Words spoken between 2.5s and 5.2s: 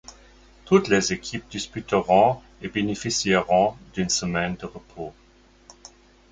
et bénéficieront d'une semaine de repos.